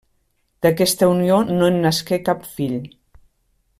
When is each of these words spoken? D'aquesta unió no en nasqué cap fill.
D'aquesta 0.65 1.09
unió 1.11 1.37
no 1.51 1.69
en 1.73 1.77
nasqué 1.85 2.21
cap 2.31 2.49
fill. 2.55 2.77